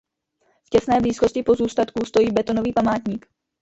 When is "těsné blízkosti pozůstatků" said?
0.69-2.05